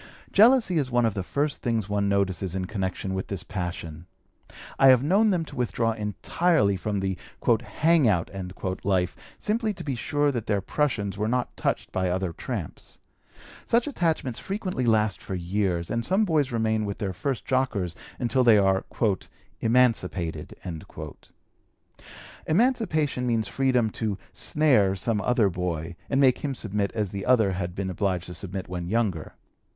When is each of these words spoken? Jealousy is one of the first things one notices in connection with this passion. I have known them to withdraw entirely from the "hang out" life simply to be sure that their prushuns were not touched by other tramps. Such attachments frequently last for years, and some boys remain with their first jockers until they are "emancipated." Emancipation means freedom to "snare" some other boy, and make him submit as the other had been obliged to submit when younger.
Jealousy 0.31 0.79
is 0.79 0.89
one 0.89 1.05
of 1.05 1.13
the 1.13 1.21
first 1.21 1.61
things 1.61 1.87
one 1.87 2.09
notices 2.09 2.55
in 2.55 2.65
connection 2.65 3.13
with 3.13 3.27
this 3.27 3.43
passion. 3.43 4.07
I 4.79 4.87
have 4.87 5.03
known 5.03 5.29
them 5.29 5.45
to 5.45 5.55
withdraw 5.55 5.91
entirely 5.91 6.75
from 6.75 7.01
the 7.01 7.19
"hang 7.45 8.07
out" 8.07 8.31
life 8.83 9.15
simply 9.37 9.75
to 9.75 9.83
be 9.83 9.93
sure 9.93 10.31
that 10.31 10.47
their 10.47 10.59
prushuns 10.59 11.17
were 11.17 11.27
not 11.27 11.55
touched 11.55 11.91
by 11.91 12.09
other 12.09 12.33
tramps. 12.33 12.97
Such 13.63 13.85
attachments 13.85 14.39
frequently 14.39 14.87
last 14.87 15.21
for 15.21 15.35
years, 15.35 15.91
and 15.91 16.03
some 16.03 16.25
boys 16.25 16.51
remain 16.51 16.83
with 16.83 16.97
their 16.97 17.13
first 17.13 17.45
jockers 17.45 17.95
until 18.17 18.43
they 18.43 18.57
are 18.57 18.83
"emancipated." 19.59 20.55
Emancipation 22.47 23.27
means 23.27 23.47
freedom 23.47 23.91
to 23.91 24.17
"snare" 24.33 24.95
some 24.95 25.21
other 25.21 25.47
boy, 25.47 25.95
and 26.09 26.19
make 26.19 26.39
him 26.39 26.55
submit 26.55 26.91
as 26.95 27.11
the 27.11 27.23
other 27.27 27.51
had 27.51 27.75
been 27.75 27.91
obliged 27.91 28.25
to 28.25 28.33
submit 28.33 28.67
when 28.67 28.87
younger. 28.87 29.35